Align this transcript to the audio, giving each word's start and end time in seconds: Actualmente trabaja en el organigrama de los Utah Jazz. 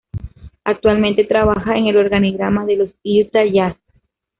Actualmente 0.63 1.25
trabaja 1.25 1.77
en 1.77 1.85
el 1.85 1.95
organigrama 1.95 2.65
de 2.65 2.75
los 2.75 2.89
Utah 3.03 3.45
Jazz. 3.45 3.77